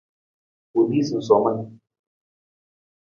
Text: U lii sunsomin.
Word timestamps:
U 0.77 0.79
lii 0.87 1.03
sunsomin. 1.09 1.57